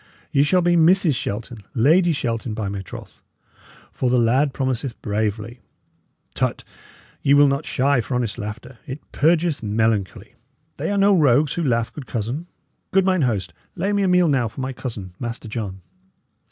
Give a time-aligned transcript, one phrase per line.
[0.31, 1.13] Ye shall be Mrs.
[1.13, 3.21] Shelton Lady Shelton, by my troth!
[3.91, 5.59] for the lad promiseth bravely.
[6.33, 6.63] Tut!
[7.21, 10.33] ye will not shy for honest laughter; it purgeth melancholy.
[10.77, 12.47] They are no rogues who laugh, good cousin.
[12.89, 15.81] Good mine host, lay me a meal now for my cousin, Master John.